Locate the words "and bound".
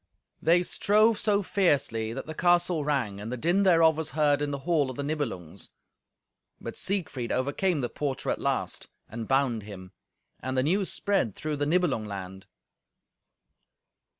9.07-9.61